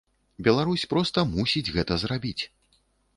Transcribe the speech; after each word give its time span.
Беларусь 0.45 0.85
проста 0.93 1.23
мусіць 1.33 1.73
гэта 1.75 1.99
зрабіць. 2.05 2.43